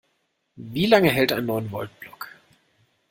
Wie 0.55 0.87
lange 0.87 1.11
hält 1.11 1.31
ein 1.31 1.45
Neun-Volt-Block? 1.45 2.27